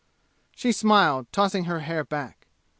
She 0.55 0.71
smiled, 0.71 1.31
tossing 1.31 1.65
her 1.65 1.81
hair 1.81 2.03
back. 2.03 2.47